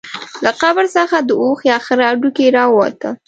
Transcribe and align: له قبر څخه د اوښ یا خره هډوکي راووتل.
له 0.43 0.51
قبر 0.61 0.85
څخه 0.95 1.17
د 1.27 1.29
اوښ 1.41 1.59
یا 1.71 1.77
خره 1.85 2.03
هډوکي 2.09 2.45
راووتل. 2.55 3.13